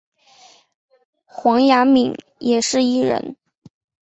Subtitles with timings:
[1.25, 3.35] 黄雅珉也是艺人。